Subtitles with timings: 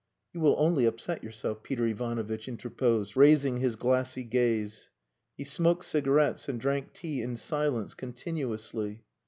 [0.33, 4.89] "You will only upset yourself," Peter Ivanovitch interposed, raising his glassy gaze.
[5.37, 9.03] He smoked cigarettes and drank tea in silence, continuously.